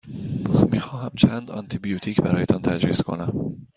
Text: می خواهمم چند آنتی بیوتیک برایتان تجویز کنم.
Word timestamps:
می 0.71 0.79
خواهمم 0.79 1.11
چند 1.15 1.51
آنتی 1.51 1.77
بیوتیک 1.77 2.21
برایتان 2.21 2.61
تجویز 2.61 3.01
کنم. 3.01 3.33